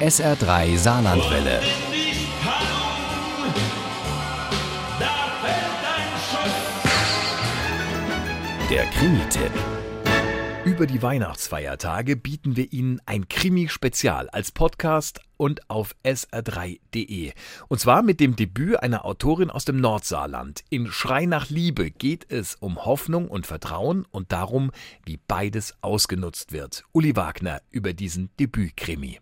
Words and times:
SR3 0.00 0.76
Saarlandwelle. 0.76 1.60
Der 8.68 8.84
Krimi-Tipp. 8.86 9.52
Über 10.64 10.86
die 10.86 11.00
Weihnachtsfeiertage 11.00 12.16
bieten 12.16 12.56
wir 12.56 12.72
Ihnen 12.72 13.00
ein 13.06 13.28
Krimi-Spezial 13.28 14.28
als 14.30 14.50
Podcast 14.50 15.20
und 15.36 15.70
auf 15.70 15.94
sr3.de. 16.02 17.32
Und 17.68 17.78
zwar 17.78 18.02
mit 18.02 18.18
dem 18.18 18.34
Debüt 18.34 18.82
einer 18.82 19.04
Autorin 19.04 19.50
aus 19.50 19.64
dem 19.64 19.76
Nordsaarland. 19.80 20.64
In 20.70 20.88
Schrei 20.90 21.24
nach 21.24 21.50
Liebe 21.50 21.92
geht 21.92 22.26
es 22.32 22.56
um 22.56 22.84
Hoffnung 22.84 23.28
und 23.28 23.46
Vertrauen 23.46 24.06
und 24.10 24.32
darum, 24.32 24.72
wie 25.06 25.20
beides 25.28 25.74
ausgenutzt 25.82 26.50
wird. 26.50 26.84
Uli 26.92 27.14
Wagner 27.14 27.60
über 27.70 27.92
diesen 27.92 28.30
Debütkrimi. 28.40 29.20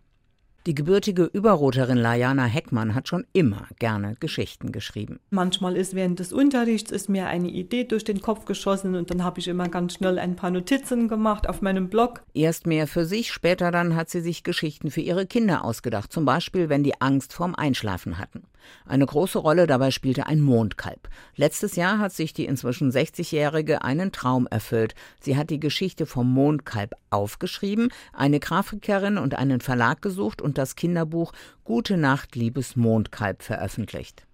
Die 0.66 0.76
gebürtige 0.76 1.24
Überroterin 1.24 1.98
Lajana 1.98 2.44
Heckmann 2.44 2.94
hat 2.94 3.08
schon 3.08 3.26
immer 3.32 3.66
gerne 3.80 4.14
Geschichten 4.20 4.70
geschrieben. 4.70 5.18
Manchmal 5.30 5.76
ist 5.76 5.94
während 5.94 6.20
des 6.20 6.32
Unterrichts 6.32 6.92
ist 6.92 7.08
mir 7.08 7.26
eine 7.26 7.48
Idee 7.48 7.82
durch 7.82 8.04
den 8.04 8.20
Kopf 8.20 8.44
geschossen 8.44 8.94
und 8.94 9.10
dann 9.10 9.24
habe 9.24 9.40
ich 9.40 9.48
immer 9.48 9.68
ganz 9.68 9.94
schnell 9.94 10.20
ein 10.20 10.36
paar 10.36 10.52
Notizen 10.52 11.08
gemacht 11.08 11.48
auf 11.48 11.62
meinem 11.62 11.88
Blog. 11.88 12.22
Erst 12.32 12.68
mehr 12.68 12.86
für 12.86 13.06
sich, 13.06 13.32
später 13.32 13.72
dann 13.72 13.96
hat 13.96 14.08
sie 14.08 14.20
sich 14.20 14.44
Geschichten 14.44 14.92
für 14.92 15.00
ihre 15.00 15.26
Kinder 15.26 15.64
ausgedacht, 15.64 16.12
zum 16.12 16.24
Beispiel 16.24 16.68
wenn 16.68 16.84
die 16.84 17.00
Angst 17.00 17.32
vorm 17.32 17.56
Einschlafen 17.56 18.18
hatten. 18.18 18.44
Eine 18.86 19.06
große 19.06 19.38
Rolle 19.38 19.66
dabei 19.66 19.90
spielte 19.90 20.26
ein 20.26 20.40
Mondkalb. 20.40 21.08
Letztes 21.36 21.76
Jahr 21.76 21.98
hat 21.98 22.12
sich 22.12 22.32
die 22.32 22.46
inzwischen 22.46 22.90
60-Jährige 22.90 23.82
einen 23.82 24.12
Traum 24.12 24.46
erfüllt. 24.46 24.94
Sie 25.20 25.36
hat 25.36 25.50
die 25.50 25.60
Geschichte 25.60 26.06
vom 26.06 26.32
Mondkalb 26.32 26.94
aufgeschrieben, 27.10 27.92
eine 28.12 28.40
Grafikerin 28.40 29.18
und 29.18 29.34
einen 29.36 29.60
Verlag 29.60 30.02
gesucht 30.02 30.42
und 30.42 30.58
das 30.58 30.76
Kinderbuch 30.76 31.32
Gute 31.64 31.96
Nacht, 31.96 32.36
liebes 32.36 32.76
Mondkalb 32.76 33.42
veröffentlicht. 33.42 34.26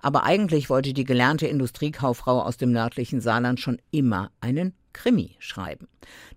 Aber 0.00 0.24
eigentlich 0.24 0.70
wollte 0.70 0.92
die 0.92 1.04
gelernte 1.04 1.46
Industriekauffrau 1.46 2.42
aus 2.42 2.56
dem 2.56 2.72
nördlichen 2.72 3.20
Saarland 3.20 3.60
schon 3.60 3.78
immer 3.90 4.30
einen 4.40 4.74
Krimi 4.96 5.36
schreiben. 5.38 5.88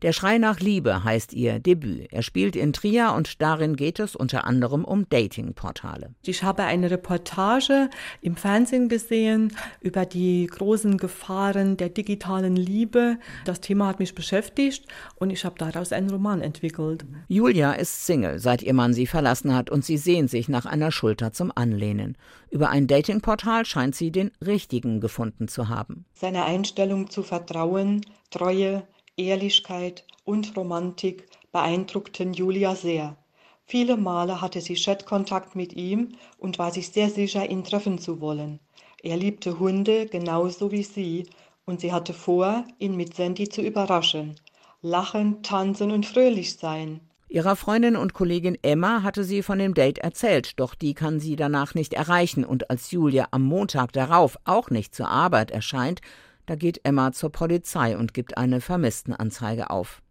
Der 0.01 0.11
Schrei 0.11 0.37
nach 0.37 0.59
Liebe 0.59 1.03
heißt 1.03 1.33
ihr 1.33 1.59
Debüt. 1.59 2.11
Er 2.11 2.23
spielt 2.23 2.55
in 2.55 2.73
Trier 2.73 3.13
und 3.15 3.41
darin 3.41 3.77
geht 3.77 3.99
es 3.99 4.15
unter 4.15 4.45
anderem 4.45 4.83
um 4.83 5.07
Datingportale. 5.09 6.13
Ich 6.23 6.43
habe 6.43 6.63
eine 6.63 6.91
Reportage 6.91 7.89
im 8.21 8.35
Fernsehen 8.35 8.89
gesehen 8.89 9.55
über 9.79 10.05
die 10.05 10.45
großen 10.47 10.97
Gefahren 10.97 11.77
der 11.77 11.89
digitalen 11.89 12.57
Liebe. 12.57 13.17
Das 13.45 13.61
Thema 13.61 13.87
hat 13.87 13.99
mich 13.99 14.13
beschäftigt 14.13 14.85
und 15.15 15.29
ich 15.29 15.45
habe 15.45 15.55
daraus 15.57 15.93
einen 15.93 16.09
Roman 16.09 16.41
entwickelt. 16.41 17.05
Julia 17.29 17.71
ist 17.73 18.05
Single, 18.05 18.39
seit 18.39 18.61
ihr 18.61 18.73
Mann 18.73 18.93
sie 18.93 19.07
verlassen 19.07 19.55
hat 19.55 19.69
und 19.69 19.85
sie 19.85 19.97
sehnt 19.97 20.29
sich 20.29 20.49
nach 20.49 20.65
einer 20.65 20.91
Schulter 20.91 21.31
zum 21.31 21.51
Anlehnen. 21.55 22.17
Über 22.51 22.69
ein 22.69 22.87
Datingportal 22.87 23.65
scheint 23.65 23.95
sie 23.95 24.11
den 24.11 24.31
richtigen 24.45 24.99
gefunden 24.99 25.47
zu 25.47 25.69
haben. 25.69 26.05
Seine 26.13 26.43
Einstellung 26.43 27.09
zu 27.09 27.23
Vertrauen, 27.23 28.01
Treue, 28.29 28.87
Ehrlichkeit 29.17 30.05
und 30.23 30.55
Romantik 30.55 31.27
beeindruckten 31.51 32.33
Julia 32.33 32.75
sehr. 32.75 33.17
Viele 33.65 33.97
Male 33.97 34.41
hatte 34.41 34.61
sie 34.61 34.75
Chatkontakt 34.75 35.55
mit 35.55 35.73
ihm 35.73 36.09
und 36.37 36.59
war 36.59 36.71
sich 36.71 36.89
sehr 36.89 37.09
sicher, 37.09 37.49
ihn 37.49 37.63
treffen 37.63 37.99
zu 37.99 38.21
wollen. 38.21 38.59
Er 39.01 39.17
liebte 39.17 39.59
Hunde 39.59 40.05
genauso 40.05 40.71
wie 40.71 40.83
sie 40.83 41.27
und 41.65 41.81
sie 41.81 41.91
hatte 41.91 42.13
vor, 42.13 42.65
ihn 42.79 42.95
mit 42.95 43.15
Sandy 43.15 43.49
zu 43.49 43.61
überraschen. 43.61 44.39
Lachen, 44.81 45.43
tanzen 45.43 45.91
und 45.91 46.05
fröhlich 46.05 46.55
sein. 46.55 47.01
Ihrer 47.27 47.55
Freundin 47.55 47.95
und 47.95 48.13
Kollegin 48.13 48.57
Emma 48.63 49.03
hatte 49.03 49.23
sie 49.23 49.43
von 49.43 49.59
dem 49.59 49.75
Date 49.75 49.99
erzählt, 49.99 50.59
doch 50.59 50.73
die 50.73 50.95
kann 50.95 51.19
sie 51.19 51.35
danach 51.35 51.75
nicht 51.75 51.93
erreichen 51.93 52.43
und 52.43 52.71
als 52.71 52.89
Julia 52.89 53.27
am 53.29 53.43
Montag 53.43 53.93
darauf 53.93 54.37
auch 54.45 54.71
nicht 54.71 54.95
zur 54.95 55.09
Arbeit 55.09 55.51
erscheint, 55.51 56.01
da 56.49 56.55
geht 56.55 56.81
Emma 56.83 57.11
zur 57.11 57.31
Polizei 57.31 57.95
und 57.95 58.15
gibt 58.15 58.37
eine 58.37 58.59
Vermisstenanzeige 58.59 59.69
auf. 59.69 60.01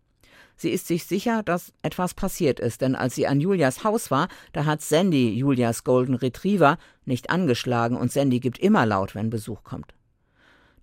Sie 0.56 0.70
ist 0.70 0.86
sich 0.86 1.04
sicher, 1.04 1.42
dass 1.42 1.72
etwas 1.82 2.14
passiert 2.14 2.60
ist, 2.60 2.80
denn 2.80 2.94
als 2.94 3.16
sie 3.16 3.26
an 3.26 3.40
Julias 3.40 3.82
Haus 3.82 4.12
war, 4.12 4.28
da 4.52 4.64
hat 4.64 4.80
Sandy, 4.80 5.30
Julias 5.34 5.82
Golden 5.82 6.14
Retriever, 6.14 6.78
nicht 7.04 7.30
angeschlagen 7.30 7.96
und 7.96 8.12
Sandy 8.12 8.38
gibt 8.38 8.58
immer 8.58 8.86
laut, 8.86 9.16
wenn 9.16 9.30
Besuch 9.30 9.64
kommt. 9.64 9.94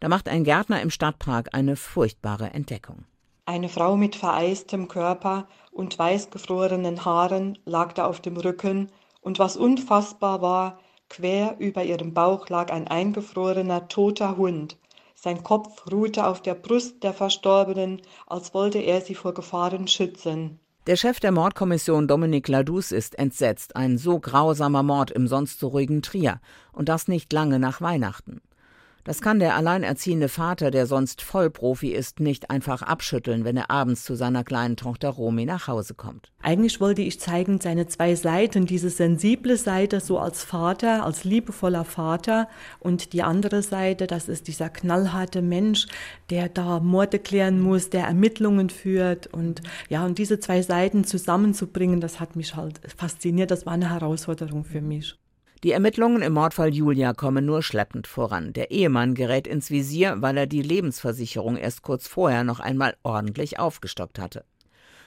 Da 0.02 0.10
macht 0.10 0.28
ein 0.28 0.44
Gärtner 0.44 0.82
im 0.82 0.90
Stadtpark 0.90 1.50
eine 1.54 1.78
furchtbare 1.78 2.50
Entdeckung. 2.50 3.06
Eine 3.46 3.70
Frau 3.70 3.96
mit 3.96 4.18
vereistem 4.18 4.90
Körper 4.90 5.48
und 5.72 5.98
weißgefrorenen 5.98 7.06
Haaren 7.06 7.58
lag 7.64 7.94
da 7.94 8.06
auf 8.06 8.20
dem 8.20 8.36
Rücken, 8.36 8.92
und 9.22 9.40
was 9.40 9.56
unfassbar 9.56 10.42
war, 10.42 10.80
quer 11.10 11.56
über 11.60 11.84
ihrem 11.84 12.14
Bauch 12.14 12.50
lag 12.50 12.72
ein 12.72 12.88
eingefrorener 12.88 13.88
toter 13.88 14.38
Hund, 14.38 14.78
sein 15.26 15.44
Kopf 15.44 15.92
ruhte 15.92 16.28
auf 16.28 16.42
der 16.44 16.54
Brust 16.54 17.04
der 17.04 17.12
Verstorbenen, 17.12 18.00
als 18.28 18.54
wollte 18.54 18.78
er 18.78 19.02
sie 19.02 19.16
vor 19.16 19.34
Gefahren 19.34 19.88
schützen. 19.88 20.60
Der 20.86 20.98
Chef 20.98 21.20
der 21.20 21.32
Mordkommission 21.32 22.08
Dominik 22.08 22.48
Ladus 22.48 22.92
ist 22.92 23.18
entsetzt. 23.18 23.76
Ein 23.76 23.98
so 23.98 24.20
grausamer 24.20 24.84
Mord 24.84 25.10
im 25.10 25.28
sonst 25.28 25.60
so 25.60 25.70
ruhigen 25.70 26.04
Trier. 26.04 26.40
Und 26.74 26.90
das 26.90 27.08
nicht 27.08 27.34
lange 27.34 27.58
nach 27.58 27.82
Weihnachten. 27.82 28.40
Das 29.06 29.22
kann 29.22 29.38
der 29.38 29.56
alleinerziehende 29.56 30.30
Vater, 30.30 30.72
der 30.72 30.88
sonst 30.88 31.22
Vollprofi 31.22 31.92
ist, 31.92 32.20
nicht 32.20 32.50
einfach 32.50 32.82
abschütteln, 32.82 33.46
wenn 33.46 33.56
er 33.56 33.70
abends 33.70 34.04
zu 34.04 34.16
seiner 34.16 34.44
kleinen 34.44 34.78
Tochter 34.78 35.10
Romy 35.10 35.46
nach 35.46 35.68
Hause 35.68 35.94
kommt. 35.94 36.32
Eigentlich 36.42 36.82
wollte 36.82 37.04
ich 37.04 37.20
zeigen 37.20 37.62
seine 37.62 37.86
zwei 37.86 38.16
Seiten, 38.16 38.66
diese 38.66 38.90
sensible 38.90 39.58
Seite 39.58 40.00
so 40.00 40.18
als 40.18 40.44
Vater, 40.44 41.06
als 41.06 41.24
liebevoller 41.24 41.86
Vater 41.86 42.50
und 42.80 43.14
die 43.14 43.22
andere 43.22 43.62
Seite, 43.62 44.08
das 44.08 44.28
ist 44.28 44.48
dieser 44.48 44.70
knallharte 44.70 45.44
Mensch, 45.44 45.86
der 46.32 46.50
da 46.50 46.80
Morde 46.80 47.20
klären 47.20 47.60
muss, 47.60 47.92
der 47.92 48.06
Ermittlungen 48.08 48.72
führt 48.72 49.28
und 49.28 49.62
ja, 49.88 50.04
und 50.04 50.18
diese 50.18 50.40
zwei 50.40 50.64
Seiten 50.64 51.04
zusammenzubringen, 51.04 52.02
das 52.02 52.20
hat 52.20 52.36
mich 52.36 52.56
halt 52.56 52.82
fasziniert, 52.98 53.52
das 53.52 53.68
war 53.68 53.74
eine 53.74 53.92
Herausforderung 53.92 54.64
für 54.64 54.82
mich. 54.82 55.16
Die 55.66 55.72
Ermittlungen 55.72 56.22
im 56.22 56.34
Mordfall 56.34 56.76
Julia 56.76 57.14
kommen 57.14 57.44
nur 57.44 57.64
schleppend 57.64 58.06
voran. 58.06 58.54
Der 58.54 58.70
Ehemann 58.70 59.16
gerät 59.16 59.48
ins 59.48 59.72
Visier, 59.72 60.18
weil 60.20 60.38
er 60.38 60.46
die 60.46 60.62
Lebensversicherung 60.62 61.58
erst 61.58 61.82
kurz 61.82 62.08
vorher 62.08 62.44
noch 62.44 62.60
einmal 62.60 62.96
ordentlich 63.02 63.58
aufgestockt 63.58 64.20
hatte. 64.20 64.46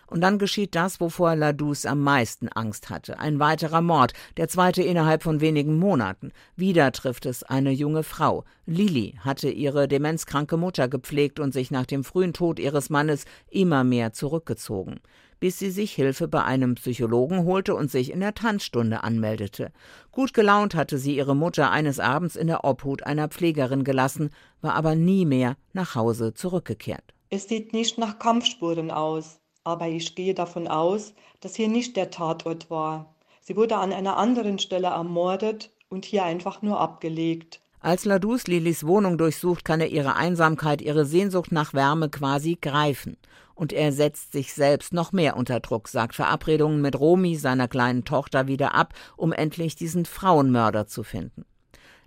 Und 0.09 0.21
dann 0.21 0.41
geschieht 0.41 0.75
das, 0.75 1.01
wovor 1.01 1.37
Ladus 1.37 1.87
am 1.87 2.03
meisten 2.03 2.49
Angst 2.49 2.91
hatte. 2.91 3.21
Ein 3.21 3.39
weiterer 3.39 3.83
Mord, 3.83 4.15
der 4.37 4.49
zweite 4.49 4.83
innerhalb 4.83 5.23
von 5.23 5.41
wenigen 5.41 5.79
Monaten. 5.79 6.33
Wieder 6.57 6.91
trifft 6.91 7.27
es 7.27 7.45
eine 7.45 7.71
junge 7.71 8.03
Frau. 8.03 8.43
Lili 8.67 9.15
hatte 9.21 9.51
ihre 9.51 9.87
demenzkranke 9.87 10.57
Mutter 10.57 10.89
gepflegt 10.89 11.39
und 11.39 11.53
sich 11.55 11.71
nach 11.71 11.87
dem 11.87 12.03
frühen 12.03 12.33
Tod 12.33 12.59
ihres 12.59 12.91
Mannes 12.91 13.27
immer 13.49 13.85
mehr 13.85 14.13
zurückgezogen 14.13 14.99
bis 15.41 15.59
sie 15.59 15.71
sich 15.71 15.93
Hilfe 15.93 16.29
bei 16.29 16.43
einem 16.43 16.75
Psychologen 16.75 17.45
holte 17.45 17.75
und 17.75 17.91
sich 17.91 18.13
in 18.13 18.21
der 18.21 18.35
Tanzstunde 18.35 19.03
anmeldete. 19.05 19.73
Gut 20.13 20.35
gelaunt 20.35 20.75
hatte 20.75 20.99
sie 20.99 21.17
ihre 21.17 21.37
Mutter 21.37 21.71
eines 21.71 22.01
Abends 22.01 22.37
in 22.37 22.47
der 22.47 22.65
Obhut 22.65 23.05
einer 23.05 23.29
Pflegerin 23.29 23.85
gelassen, 23.85 24.31
war 24.61 24.75
aber 24.75 24.95
nie 24.95 25.25
mehr 25.25 25.57
nach 25.73 25.95
Hause 25.95 26.35
zurückgekehrt. 26.35 27.15
Es 27.31 27.49
sieht 27.49 27.73
nicht 27.73 27.99
nach 27.99 28.19
Kampfspuren 28.19 28.91
aus, 28.91 29.41
aber 29.65 29.89
ich 29.89 30.15
gehe 30.15 30.35
davon 30.35 30.67
aus, 30.67 31.15
dass 31.41 31.55
hier 31.55 31.69
nicht 31.69 31.97
der 31.97 32.11
Tatort 32.11 32.71
war. 32.71 33.15
Sie 33.41 33.57
wurde 33.57 33.77
an 33.77 33.93
einer 33.93 34.17
anderen 34.17 34.59
Stelle 34.59 34.89
ermordet 34.89 35.71
und 35.89 36.05
hier 36.05 36.25
einfach 36.25 36.63
nur 36.63 36.81
abgelegt. 36.81 37.61
Als 37.81 38.05
Ladus 38.05 38.47
Lilis 38.49 38.85
Wohnung 38.85 39.19
durchsucht, 39.19 39.65
kann 39.65 39.81
er 39.81 39.89
ihre 39.89 40.17
Einsamkeit, 40.17 40.83
ihre 40.83 41.05
Sehnsucht 41.05 41.53
nach 41.53 41.75
Wärme 41.75 42.09
quasi 42.09 42.59
greifen. 42.61 43.17
Und 43.59 43.73
er 43.73 43.91
setzt 43.91 44.31
sich 44.31 44.55
selbst 44.55 44.93
noch 44.93 45.11
mehr 45.11 45.37
unter 45.37 45.59
Druck, 45.59 45.89
sagt 45.89 46.15
Verabredungen 46.15 46.81
mit 46.81 46.97
Romi, 47.01 47.35
seiner 47.35 47.67
kleinen 47.67 48.05
Tochter, 48.05 48.47
wieder 48.47 48.73
ab, 48.73 48.95
um 49.17 49.33
endlich 49.33 49.75
diesen 49.75 50.05
Frauenmörder 50.05 50.87
zu 50.87 51.03
finden. 51.03 51.45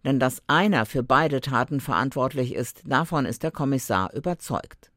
Denn 0.05 0.17
dass 0.17 0.41
einer 0.47 0.85
für 0.85 1.03
beide 1.03 1.41
Taten 1.41 1.81
verantwortlich 1.81 2.55
ist, 2.55 2.83
davon 2.85 3.25
ist 3.25 3.43
der 3.43 3.51
Kommissar 3.51 4.13
überzeugt. 4.13 4.93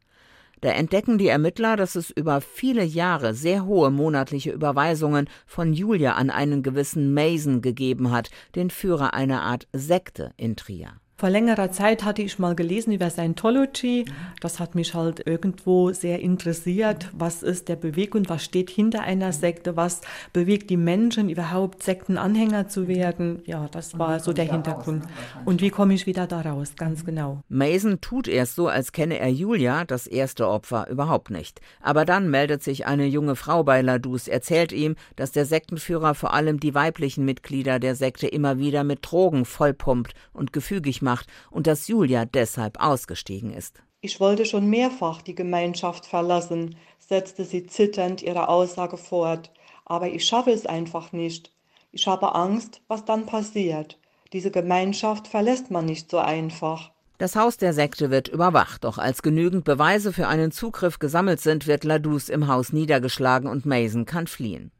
Da 0.60 0.68
entdecken 0.68 1.18
die 1.18 1.26
Ermittler, 1.26 1.74
dass 1.74 1.96
es 1.96 2.10
über 2.10 2.40
viele 2.40 2.84
Jahre 2.84 3.34
sehr 3.34 3.66
hohe 3.66 3.90
monatliche 3.90 4.52
Überweisungen 4.52 5.28
von 5.46 5.72
Julia 5.72 6.12
an 6.12 6.30
einen 6.30 6.62
gewissen 6.62 7.12
Mason 7.14 7.62
gegeben 7.62 8.12
hat, 8.12 8.30
den 8.54 8.70
Führer 8.70 9.12
einer 9.12 9.42
Art 9.42 9.66
Sekte 9.72 10.32
in 10.36 10.54
Trier. 10.54 11.00
Vor 11.24 11.30
längerer 11.30 11.72
Zeit 11.72 12.04
hatte 12.04 12.20
ich 12.20 12.38
mal 12.38 12.54
gelesen 12.54 12.92
über 12.92 13.08
Scientology. 13.08 14.04
Das 14.42 14.60
hat 14.60 14.74
mich 14.74 14.92
halt 14.92 15.26
irgendwo 15.26 15.90
sehr 15.90 16.20
interessiert. 16.20 17.08
Was 17.14 17.42
ist 17.42 17.70
der 17.70 17.76
Bewegung? 17.76 18.28
Was 18.28 18.44
steht 18.44 18.68
hinter 18.68 19.00
einer 19.00 19.32
Sekte? 19.32 19.74
Was 19.74 20.02
bewegt 20.34 20.68
die 20.68 20.76
Menschen 20.76 21.30
überhaupt, 21.30 21.82
Sektenanhänger 21.82 22.68
zu 22.68 22.88
werden? 22.88 23.40
Ja, 23.46 23.68
das 23.72 23.98
war 23.98 24.20
so 24.20 24.34
der 24.34 24.44
Hintergrund. 24.44 25.04
Und 25.46 25.62
wie 25.62 25.70
komme 25.70 25.94
ich 25.94 26.04
wieder 26.04 26.26
da 26.26 26.42
raus? 26.42 26.74
Ganz 26.76 27.06
genau. 27.06 27.40
Mason 27.48 28.02
tut 28.02 28.28
erst 28.28 28.54
so, 28.56 28.68
als 28.68 28.92
kenne 28.92 29.18
er 29.18 29.30
Julia, 29.30 29.86
das 29.86 30.06
erste 30.06 30.46
Opfer, 30.46 30.90
überhaupt 30.90 31.30
nicht. 31.30 31.62
Aber 31.80 32.04
dann 32.04 32.28
meldet 32.28 32.62
sich 32.62 32.84
eine 32.84 33.06
junge 33.06 33.34
Frau 33.34 33.64
bei 33.64 33.80
Ladus, 33.80 34.28
erzählt 34.28 34.72
ihm, 34.72 34.94
dass 35.16 35.32
der 35.32 35.46
Sektenführer 35.46 36.14
vor 36.14 36.34
allem 36.34 36.60
die 36.60 36.74
weiblichen 36.74 37.24
Mitglieder 37.24 37.78
der 37.78 37.94
Sekte 37.94 38.26
immer 38.26 38.58
wieder 38.58 38.84
mit 38.84 38.98
Drogen 39.10 39.46
vollpumpt 39.46 40.12
und 40.34 40.52
gefügig 40.52 41.00
macht 41.00 41.13
und 41.50 41.66
dass 41.66 41.88
Julia 41.88 42.24
deshalb 42.24 42.80
ausgestiegen 42.80 43.52
ist. 43.52 43.82
Ich 44.00 44.20
wollte 44.20 44.44
schon 44.44 44.68
mehrfach 44.68 45.22
die 45.22 45.34
Gemeinschaft 45.34 46.06
verlassen, 46.06 46.76
setzte 46.98 47.44
sie 47.44 47.66
zitternd 47.66 48.22
ihre 48.22 48.48
Aussage 48.48 48.96
fort, 48.96 49.50
aber 49.84 50.08
ich 50.08 50.26
schaffe 50.26 50.50
es 50.50 50.66
einfach 50.66 51.12
nicht. 51.12 51.52
Ich 51.92 52.06
habe 52.06 52.34
Angst, 52.34 52.82
was 52.88 53.04
dann 53.04 53.26
passiert. 53.26 53.98
Diese 54.32 54.50
Gemeinschaft 54.50 55.28
verlässt 55.28 55.70
man 55.70 55.86
nicht 55.86 56.10
so 56.10 56.18
einfach. 56.18 56.90
Das 57.18 57.36
Haus 57.36 57.56
der 57.56 57.72
Sekte 57.72 58.10
wird 58.10 58.26
überwacht, 58.26 58.82
doch 58.82 58.98
als 58.98 59.22
genügend 59.22 59.64
Beweise 59.64 60.12
für 60.12 60.26
einen 60.26 60.50
Zugriff 60.50 60.98
gesammelt 60.98 61.40
sind, 61.40 61.68
wird 61.68 61.84
Ladus 61.84 62.28
im 62.28 62.48
Haus 62.48 62.72
niedergeschlagen 62.72 63.48
und 63.48 63.64
Mason 63.64 64.04
kann 64.04 64.26
fliehen. 64.26 64.72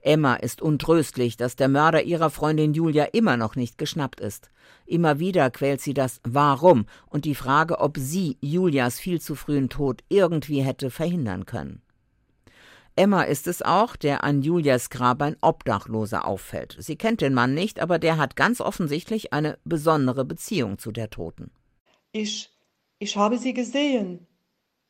Emma 0.00 0.34
ist 0.34 0.62
untröstlich, 0.62 1.36
dass 1.36 1.56
der 1.56 1.68
Mörder 1.68 2.02
ihrer 2.02 2.30
Freundin 2.30 2.74
Julia 2.74 3.04
immer 3.04 3.36
noch 3.36 3.56
nicht 3.56 3.78
geschnappt 3.78 4.20
ist. 4.20 4.50
Immer 4.86 5.18
wieder 5.18 5.50
quält 5.50 5.80
sie 5.80 5.94
das 5.94 6.20
Warum 6.24 6.86
und 7.06 7.24
die 7.24 7.34
Frage, 7.34 7.80
ob 7.80 7.96
sie 7.98 8.36
Julias 8.40 8.98
viel 8.98 9.20
zu 9.20 9.34
frühen 9.34 9.68
Tod 9.68 10.02
irgendwie 10.08 10.62
hätte 10.62 10.90
verhindern 10.90 11.46
können. 11.46 11.82
Emma 12.98 13.22
ist 13.22 13.46
es 13.46 13.62
auch, 13.62 13.94
der 13.94 14.24
an 14.24 14.42
Julias 14.42 14.90
Grab 14.90 15.22
ein 15.22 15.36
Obdachloser 15.40 16.26
auffällt. 16.26 16.76
Sie 16.80 16.96
kennt 16.96 17.20
den 17.20 17.32
Mann 17.32 17.54
nicht, 17.54 17.78
aber 17.78 18.00
der 18.00 18.16
hat 18.16 18.34
ganz 18.34 18.60
offensichtlich 18.60 19.32
eine 19.32 19.56
besondere 19.64 20.24
Beziehung 20.24 20.78
zu 20.78 20.90
der 20.90 21.08
Toten. 21.08 21.52
Ich, 22.10 22.50
ich 22.98 23.16
habe 23.16 23.38
sie 23.38 23.54
gesehen. 23.54 24.26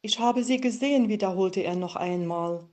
Ich 0.01 0.19
habe 0.21 0.43
sie 0.43 0.59
gesehen, 0.59 1.11
wiederholte 1.11 1.61
er 1.61 1.77
noch 1.77 1.97
einmal. 1.97 2.67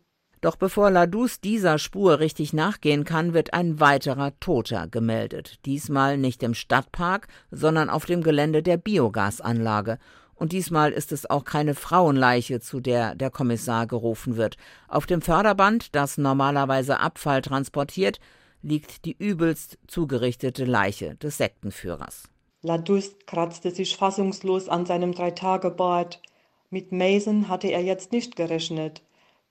Doch 0.46 0.58
bevor 0.58 0.92
Ladus 0.92 1.42
dieser 1.42 1.80
Spur 1.80 2.20
richtig 2.20 2.54
nachgehen 2.54 3.04
kann, 3.04 3.34
wird 3.34 3.56
ein 3.56 3.80
weiterer 3.80 4.40
Toter 4.40 4.88
gemeldet. 4.88 5.56
Diesmal 5.66 6.20
nicht 6.20 6.44
im 6.44 6.54
Stadtpark, 6.54 7.28
sondern 7.50 7.90
auf 7.90 8.06
dem 8.06 8.22
Gelände 8.22 8.62
der 8.62 8.78
Biogasanlage. 8.78 9.98
Und 10.36 10.52
diesmal 10.52 10.92
ist 10.92 11.12
es 11.12 11.28
auch 11.28 11.46
keine 11.46 11.74
Frauenleiche, 11.74 12.60
zu 12.60 12.80
der 12.80 13.16
der 13.16 13.32
Kommissar 13.32 13.88
gerufen 13.88 14.38
wird. 14.38 14.58
Auf 14.88 15.08
dem 15.08 15.24
Förderband, 15.24 15.96
das 15.96 16.20
normalerweise 16.20 17.00
Abfall 17.00 17.42
transportiert, 17.42 18.20
liegt 18.62 19.06
die 19.06 19.16
übelst 19.18 19.80
zugerichtete 19.88 20.64
Leiche 20.64 21.16
des 21.16 21.38
Sektenführers. 21.38 22.30
Ladus 22.62 23.16
kratzte 23.26 23.72
sich 23.72 23.98
fassungslos 23.98 24.70
an 24.70 24.86
seinem 24.86 25.12
Dreitagebart. 25.14 26.22
Mit 26.70 26.92
Mason 26.92 27.50
hatte 27.50 27.70
er 27.70 27.82
jetzt 27.82 28.12
nicht 28.12 28.36
gerechnet. 28.36 29.02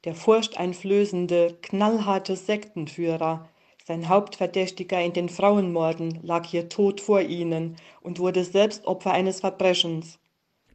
Der 0.04 0.14
furchteinflößende, 0.14 1.58
knallharte 1.62 2.36
Sektenführer, 2.36 3.48
sein 3.84 4.08
Hauptverdächtiger 4.08 5.00
in 5.02 5.12
den 5.12 5.28
Frauenmorden, 5.28 6.20
lag 6.22 6.44
hier 6.46 6.68
tot 6.68 7.00
vor 7.00 7.20
ihnen 7.20 7.76
und 8.02 8.18
wurde 8.18 8.44
selbst 8.44 8.86
Opfer 8.86 9.12
eines 9.12 9.40
Verbrechens. 9.40 10.18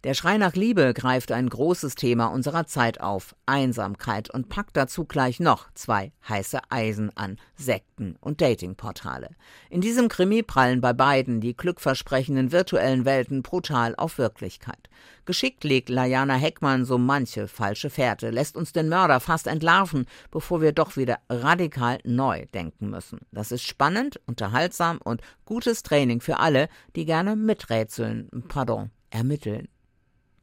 Der 0.06 0.14
Schrei 0.14 0.38
nach 0.38 0.54
Liebe 0.54 0.94
greift 0.94 1.30
ein 1.34 1.50
großes 1.50 1.96
Thema 1.96 2.28
unserer 2.28 2.66
Zeit 2.66 3.02
auf, 3.02 3.36
Einsamkeit, 3.46 4.30
und 4.30 4.48
packt 4.48 4.78
dazu 4.78 5.04
gleich 5.04 5.42
noch 5.42 5.70
zwei 5.74 6.14
heiße 6.30 6.60
Eisen 6.70 7.12
an, 7.18 7.36
Sekten 7.58 8.16
und 8.22 8.40
Datingportale. 8.40 9.32
In 9.70 9.82
diesem 9.82 10.08
Krimi 10.08 10.42
prallen 10.42 10.80
bei 10.80 10.94
beiden 10.94 11.42
die 11.42 11.54
glückversprechenden 11.54 12.54
virtuellen 12.54 13.04
Welten 13.04 13.44
brutal 13.44 13.94
auf 13.98 14.18
Wirklichkeit. 14.18 14.90
Geschickt 15.26 15.66
legt 15.66 15.90
Layana 15.90 16.36
Heckmann 16.36 16.86
so 16.86 16.98
manche 16.98 17.50
falsche 17.50 17.90
Fährte, 17.90 18.30
lässt 18.30 18.56
uns 18.56 18.72
den 18.72 18.88
Mörder 18.88 19.20
fast 19.20 19.48
entlarven, 19.48 20.06
bevor 20.32 20.62
wir 20.62 20.72
doch 20.72 20.96
wieder 20.96 21.20
radikal 21.30 22.00
neu 22.06 22.46
denken 22.54 22.90
müssen. 22.90 23.20
Das 23.34 23.52
ist 23.52 23.64
spannend, 23.64 24.22
unterhaltsam 24.28 25.00
und 25.04 25.22
gutes 25.44 25.84
Training 25.84 26.22
für 26.22 26.40
alle, 26.40 26.70
die 26.96 27.04
gerne 27.04 27.36
miträtseln, 27.36 28.30
pardon, 28.48 28.92
ermitteln. 29.10 29.68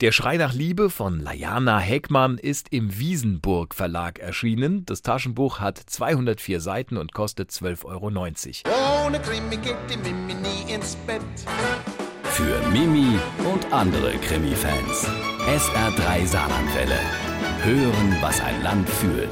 Der 0.03 0.13
Schrei 0.13 0.37
nach 0.37 0.53
Liebe 0.53 0.91
von 0.91 1.21
Layana 1.21 1.79
Heckmann 1.79 2.37
ist 2.37 2.69
im 2.71 2.99
Wiesenburg 2.99 3.75
Verlag 3.75 4.19
erschienen. 4.19 4.85
Das 4.85 5.01
Taschenbuch 5.01 5.59
hat 5.59 5.79
204 5.79 6.61
Seiten 6.61 6.99
und 6.99 7.15
kostet 7.15 7.51
12,90 7.51 8.67
Euro. 8.67 9.07
Ohne 9.07 9.21
Krimi 9.21 9.57
geht 9.57 9.77
die 9.89 9.97
Mimi 9.97 10.35
nie 10.35 10.71
ins 10.71 10.97
Bett. 11.07 11.23
Für 12.25 12.61
Mimi 12.69 13.19
und 13.51 13.73
andere 13.73 14.13
Krimi-Fans. 14.19 15.09
SR3 15.47 16.27
Saarlandwelle. 16.27 16.99
Hören, 17.63 18.17
was 18.21 18.43
ein 18.43 18.63
Land 18.63 18.87
fühlt. 18.91 19.31